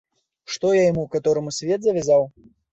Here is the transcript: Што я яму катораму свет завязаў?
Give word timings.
Што 0.53 0.71
я 0.77 0.87
яму 0.87 1.05
катораму 1.17 1.55
свет 1.61 1.79
завязаў? 1.91 2.29